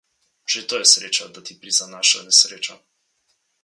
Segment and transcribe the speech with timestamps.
[0.53, 2.83] Že to je sreča, da ti prizanaša nesreča.